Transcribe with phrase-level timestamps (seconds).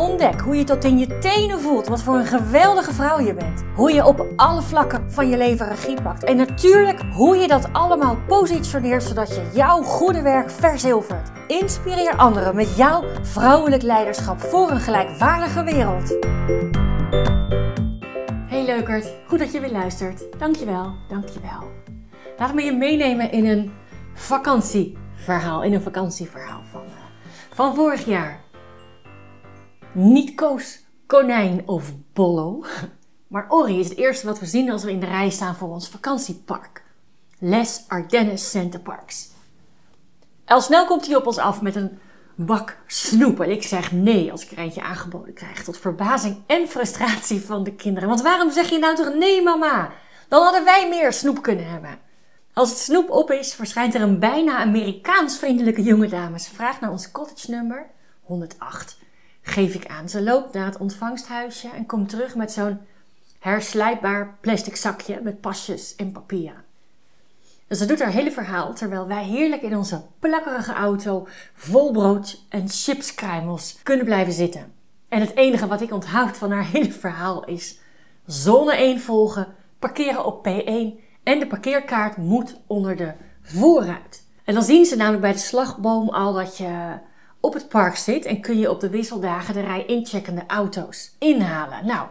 [0.00, 3.62] Ontdek hoe je tot in je tenen voelt wat voor een geweldige vrouw je bent.
[3.74, 6.24] Hoe je op alle vlakken van je leven regie pakt.
[6.24, 11.30] En natuurlijk hoe je dat allemaal positioneert zodat je jouw goede werk verzilvert.
[11.46, 16.16] Inspireer anderen met jouw vrouwelijk leiderschap voor een gelijkwaardige wereld.
[18.48, 20.38] Hey leukert, goed dat je weer luistert.
[20.38, 21.70] Dankjewel, dankjewel.
[22.38, 23.72] Laat me je meenemen in een
[24.14, 26.92] vakantieverhaal, in een vakantieverhaal van, uh,
[27.54, 28.48] van vorig jaar.
[29.92, 32.64] Niet Koos, Konijn of Bollo,
[33.26, 35.68] maar Ori is het eerste wat we zien als we in de rij staan voor
[35.68, 36.82] ons vakantiepark.
[37.38, 39.28] Les Ardennes Centerparks.
[40.44, 41.98] Al snel komt hij op ons af met een
[42.34, 43.40] bak snoep.
[43.40, 45.64] En ik zeg nee als ik er eentje aangeboden krijg.
[45.64, 48.08] Tot verbazing en frustratie van de kinderen.
[48.08, 49.92] Want waarom zeg je nou toch nee, mama?
[50.28, 51.98] Dan hadden wij meer snoep kunnen hebben.
[52.52, 56.38] Als het snoep op is, verschijnt er een bijna Amerikaans vriendelijke jonge dame.
[56.38, 57.86] Ze vraagt naar ons cottage nummer
[58.22, 58.98] 108.
[59.42, 60.08] Geef ik aan.
[60.08, 62.78] Ze loopt naar het ontvangsthuisje en komt terug met zo'n
[63.38, 66.64] herslijpbaar plastic zakje met pasjes en papier.
[67.66, 72.44] Dus ze doet haar hele verhaal terwijl wij heerlijk in onze plakkerige auto vol brood
[72.48, 74.72] en chipskruimels kunnen blijven zitten.
[75.08, 77.78] En het enige wat ik onthoud van haar hele verhaal is
[78.26, 79.46] zone 1 volgen,
[79.78, 84.26] parkeren op P1 en de parkeerkaart moet onder de voorruit.
[84.44, 86.98] En dan zien ze namelijk bij de slagboom al dat je
[87.40, 91.86] op het park zit en kun je op de wisseldagen de rij incheckende auto's inhalen.
[91.86, 92.06] Nou,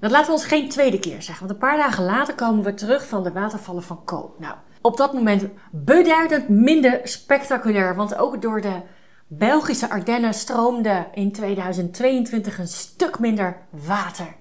[0.00, 2.74] dat laten we ons geen tweede keer zeggen, want een paar dagen later komen we
[2.74, 4.34] terug van de watervallen van Ko.
[4.38, 7.94] Nou, op dat moment beduidend minder spectaculair.
[7.94, 8.80] Want ook door de
[9.26, 14.36] Belgische Ardennen stroomde in 2022 een stuk minder water.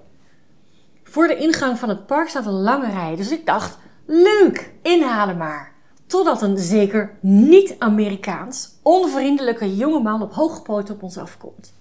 [1.03, 3.15] Voor de ingang van het park staat een lange rij.
[3.15, 5.73] Dus ik dacht, leuk, inhalen maar.
[6.07, 11.73] Totdat een zeker niet-Amerikaans, onvriendelijke jongeman op hoge poot op ons afkomt.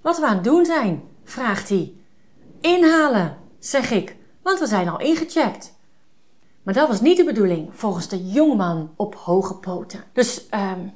[0.00, 1.92] Wat we aan het doen zijn, vraagt hij.
[2.60, 5.78] Inhalen, zeg ik, want we zijn al ingecheckt.
[6.62, 10.04] Maar dat was niet de bedoeling, volgens de jongeman op hoge poten.
[10.12, 10.92] Dus, um,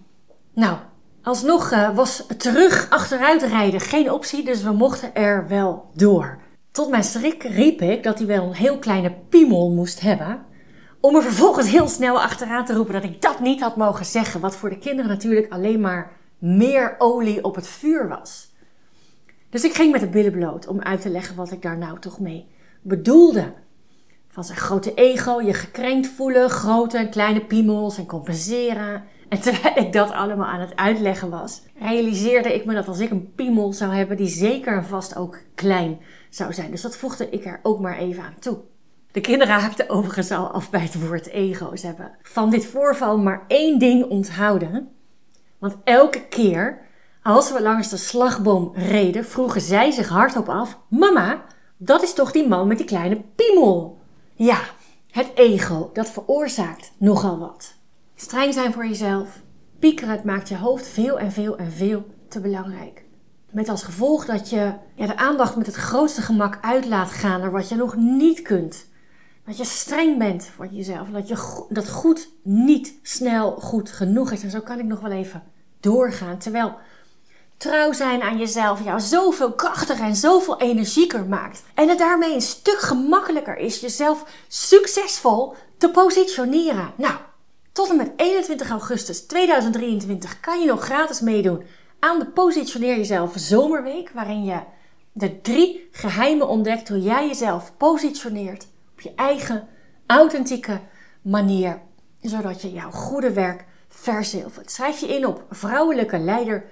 [0.54, 0.76] nou,
[1.22, 6.38] alsnog uh, was terug achteruit rijden geen optie, dus we mochten er wel door.
[6.70, 10.46] Tot mijn schrik riep ik dat hij wel een heel kleine piemel moest hebben.
[11.04, 14.40] Om er vervolgens heel snel achteraan te roepen dat ik dat niet had mogen zeggen.
[14.40, 18.54] Wat voor de kinderen natuurlijk alleen maar meer olie op het vuur was.
[19.50, 21.98] Dus ik ging met de billen bloot om uit te leggen wat ik daar nou
[21.98, 22.46] toch mee
[22.82, 23.52] bedoelde
[24.28, 29.04] van zijn grote ego, je gekrenkt voelen, grote en kleine piemels en compenseren.
[29.28, 33.10] En terwijl ik dat allemaal aan het uitleggen was, realiseerde ik me dat als ik
[33.10, 36.00] een piemel zou hebben, die zeker en vast ook klein
[36.30, 36.70] zou zijn.
[36.70, 38.58] Dus dat voegde ik er ook maar even aan toe.
[39.14, 41.76] De kinderen haakten overigens al af bij het woord ego.
[41.76, 44.88] Ze hebben van dit voorval maar één ding onthouden.
[45.58, 46.78] Want elke keer
[47.22, 51.44] als we langs de slagboom reden, vroegen zij zich hardop af: Mama,
[51.76, 53.98] dat is toch die man met die kleine piemel?
[54.34, 54.58] Ja,
[55.10, 57.74] het ego, dat veroorzaakt nogal wat.
[58.14, 59.40] Streng zijn voor jezelf,
[59.78, 63.04] piekeren, het maakt je hoofd veel en veel en veel te belangrijk.
[63.50, 67.40] Met als gevolg dat je ja, de aandacht met het grootste gemak uit laat gaan
[67.40, 68.92] naar wat je nog niet kunt.
[69.46, 71.08] Dat je streng bent voor jezelf.
[71.08, 74.42] Dat, je, dat goed niet snel goed genoeg is.
[74.42, 75.42] En zo kan ik nog wel even
[75.80, 76.38] doorgaan.
[76.38, 76.76] Terwijl
[77.56, 81.62] trouw zijn aan jezelf jou zoveel krachtiger en zoveel energieker maakt.
[81.74, 86.92] En het daarmee een stuk gemakkelijker is jezelf succesvol te positioneren.
[86.96, 87.14] Nou,
[87.72, 91.62] tot en met 21 augustus 2023 kan je nog gratis meedoen
[91.98, 94.58] aan de Positioneer Jezelf Zomerweek, waarin je
[95.12, 98.66] de drie geheimen ontdekt hoe jij jezelf positioneert
[99.04, 99.68] je eigen
[100.06, 100.80] authentieke
[101.22, 101.80] manier,
[102.20, 104.70] zodat je jouw goede werk verzilvert.
[104.70, 106.64] Schrijf je in op vrouwelijke leider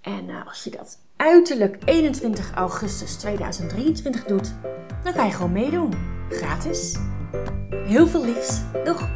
[0.00, 4.54] en uh, als je dat uiterlijk 21 augustus 2023 doet,
[5.02, 5.92] dan kan je gewoon meedoen.
[6.28, 6.96] Gratis.
[7.70, 8.60] Heel veel liefs.
[8.84, 9.08] Doeg!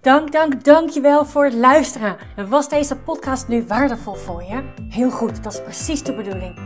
[0.00, 2.16] Dank, dank, dankjewel voor het luisteren.
[2.48, 4.62] Was deze podcast nu waardevol voor je?
[4.88, 6.65] Heel goed, dat is precies de bedoeling.